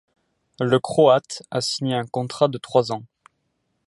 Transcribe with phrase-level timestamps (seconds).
[0.59, 3.03] Le Croate a signé un contrat de trois ans.